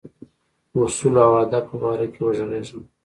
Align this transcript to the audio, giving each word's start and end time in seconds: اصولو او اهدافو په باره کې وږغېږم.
اصولو 0.81 1.19
او 1.27 1.33
اهدافو 1.41 1.69
په 1.71 1.75
باره 1.81 2.05
کې 2.13 2.19
وږغېږم. 2.25 2.81